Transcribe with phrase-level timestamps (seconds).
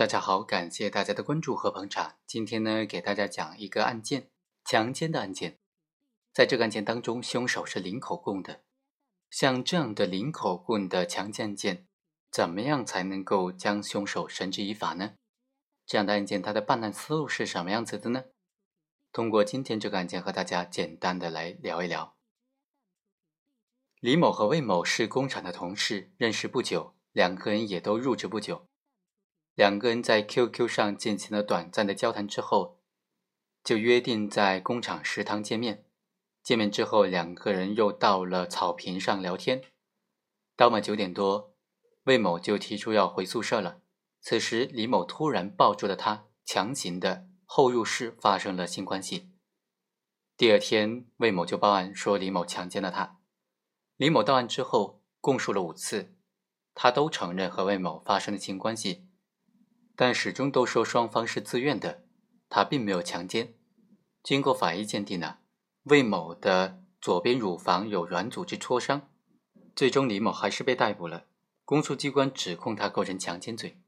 [0.00, 2.16] 大家好，感谢大家的关注和捧场。
[2.26, 4.30] 今天呢，给大家讲一个案件，
[4.64, 5.58] 强奸的案件。
[6.32, 8.62] 在这个案件当中，凶手是零口供的。
[9.28, 11.86] 像这样的零口供的强奸案件，
[12.30, 15.16] 怎么样才能够将凶手绳之以法呢？
[15.84, 18.24] 这样的案件，它的办案思路是什么样子的呢？
[19.12, 22.16] 通过今天这个案件，和大家简单的来聊一聊。
[24.00, 28.69] 李某和魏某是工厂的同事，认识不久，两个人也都入职不久。
[29.60, 32.80] 两个人在 QQ 上进行了短暂的交谈之后，
[33.62, 35.84] 就约定在工厂食堂见面。
[36.42, 39.60] 见面之后，两个人又到了草坪上聊天。
[40.56, 41.54] 到晚九点多，
[42.04, 43.82] 魏某就提出要回宿舍了。
[44.22, 49.28] 此时，李某突然抱住了他，强行的后入室发生了性关系。
[50.38, 53.18] 第二天，魏某就报案说李某强奸了他。
[53.98, 56.14] 李某到案之后供述了五次，
[56.74, 59.09] 他都承认和魏某发生了性关系。
[60.00, 62.02] 但始终都说双方是自愿的，
[62.48, 63.52] 他并没有强奸。
[64.22, 65.40] 经过法医鉴定呢，
[65.82, 69.10] 魏某的左边乳房有软组织挫伤。
[69.76, 71.26] 最终，李某还是被逮捕了。
[71.66, 73.78] 公诉机关指控他构成强奸罪。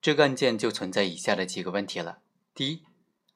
[0.00, 2.20] 这个案件就存在以下的几个问题了：
[2.54, 2.84] 第一，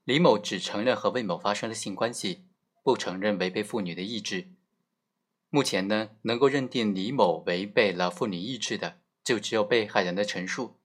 [0.05, 2.45] 李某只承认和魏某发生了性关系，
[2.85, 4.53] 不承认违背妇女的意志。
[5.49, 10.77] 目前呢，能够认定李某违背了妇女意志的，就只有被害人的陈述。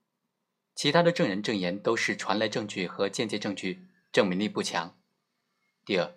[0.76, 4.94] 其他的证人证言都是传来证据和间接证据，证明力不强。
[5.86, 6.14] 第二，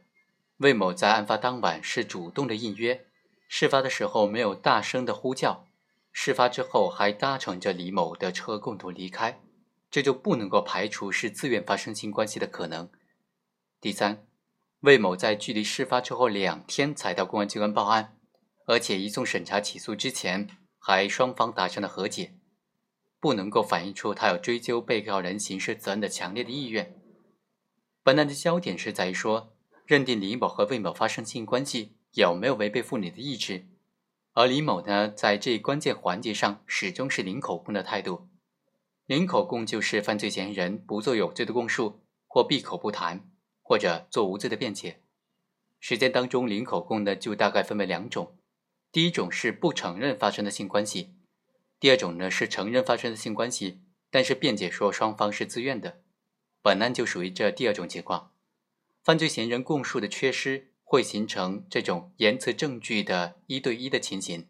[0.57, 3.05] 魏某在案发当晚是主动的应约，
[3.47, 5.65] 事发的时候没有大声的呼叫，
[6.11, 9.41] 事发之后还搭乘着李某的车共同离开，
[9.89, 12.91] 这就不能够排除是自愿发生性关系的可能。
[13.79, 14.27] 第三，
[14.81, 18.17] 魏某在距离事发之后两天才到公安机关报案，
[18.65, 22.33] 而且移送审查起诉之前还双方达成了和解。
[23.19, 26.95] 不能够反映出他有追究被告人刑事责任的强烈的意愿。
[28.03, 29.53] 本案的焦点是在于说，
[29.85, 33.67] 认定李某和魏某发生性关系有没有违背妇女的意志。
[34.33, 38.29] 而李某呢，在这一关键环节上始终是零口供的态度。
[39.05, 43.29] 零口供就是犯罪嫌疑人不做有罪的供述，或闭口不谈，
[43.61, 45.01] 或者做无罪的辩解。
[45.79, 48.37] 实践当中，零口供呢就大概分为两种：
[48.91, 51.15] 第一种是不承认发生的性关系。
[51.79, 53.81] 第二种呢是承认发生的性关系，
[54.11, 56.01] 但是辩解说双方是自愿的，
[56.61, 58.31] 本案就属于这第二种情况。
[59.01, 64.49] 犯罪嫌疑人供述的缺失会形成这种言辞证据的一对一的情形，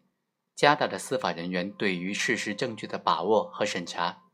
[0.56, 4.24] 加大了司法人员对于事实证据的把握和审查。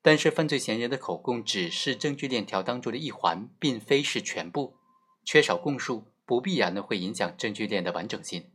[0.00, 4.78] 但是犯罪嫌疑人的口供只是证据链条当中的一环，并非是全部，
[5.22, 8.50] 缺少供述不必然的会影响证据链的完整性，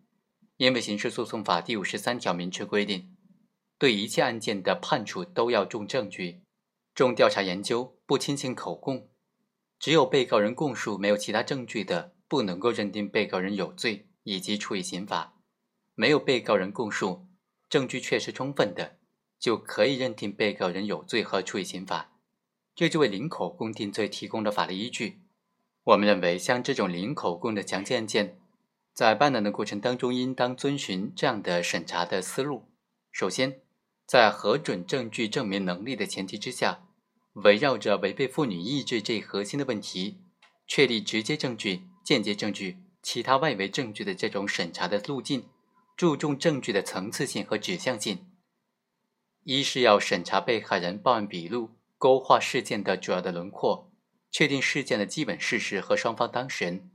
[0.58, 3.15] 因为刑事诉讼法第五十三条明确规定。
[3.78, 6.41] 对一切案件的判处都要重证据、
[6.94, 9.09] 重调查研究，不轻信口供。
[9.78, 15.34] 只有被告人供述没有其他证据的，不能够认定被告人有罪以及处以刑罚；
[15.94, 17.28] 没有被告人供述，
[17.69, 18.97] 证据确实充分的，
[19.38, 22.14] 就可以认定被告人有罪和处以刑罚。
[22.74, 25.22] 这就为零口供定罪提供了法律依据。
[25.84, 28.40] 我们认为，像这种零口供的强奸案件，
[28.94, 32.72] 在办案的过程当中，应当遵循这样的审查的思路：
[33.12, 33.62] 首先，
[34.06, 36.84] 在核准证据证明能力的前提之下，
[37.34, 40.20] 围绕着违背妇女意志这一核心的问题，
[40.68, 45.50] 确立直接证据、间接证据、其他外围证据的这种审查的路径，
[45.98, 48.28] 注重证据的层次性和指向性。
[49.44, 53.92] 一是要审查被害人报案笔录，勾画事件的主要的轮廓，
[54.32, 56.92] 确定事件的基本事实和双方当事人，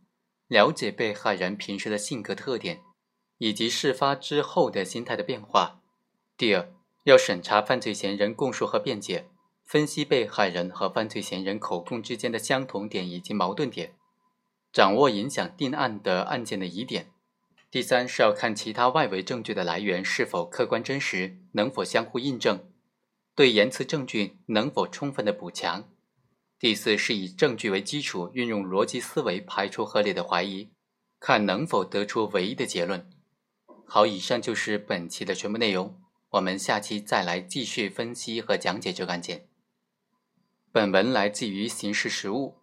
[0.47, 2.81] 了解被害人平时的性格特点，
[3.38, 5.81] 以及事发之后的心态的变化。
[6.37, 6.72] 第二。
[7.05, 9.28] 要审查犯罪嫌疑人供述和辩解，
[9.65, 13.94] 分析被害人和犯罪嫌疑人口供之间的相同点以及矛盾点，
[14.72, 17.12] 掌握影响定案的案件的疑点。
[17.71, 22.69] 第三是要看其他外围证据的来源是否客观真实，能否相互印证，
[23.34, 25.88] 对言辞证据能否充分的补强。
[26.58, 30.73] 第四是以证据为基础，运用逻辑思维排除合理的怀疑，
[31.19, 33.08] 看能否得出唯一的结论。
[33.87, 35.99] 好，以上就是本期的全部内容。
[36.31, 39.49] 我们下期再来继续分析和讲解这个案件。
[40.71, 42.55] 本文来自于《刑事实务》